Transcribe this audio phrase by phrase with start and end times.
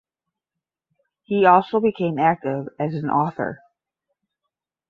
[1.21, 3.59] He also became active as an author.